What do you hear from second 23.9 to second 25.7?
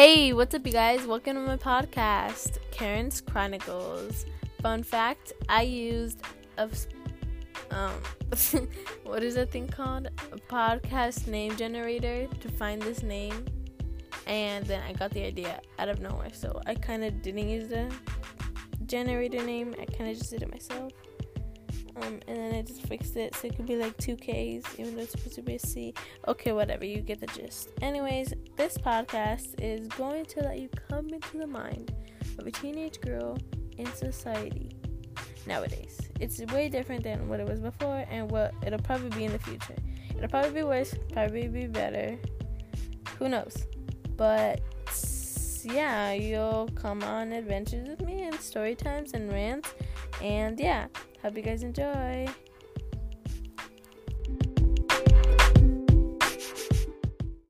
two Ks, even though it's supposed to be a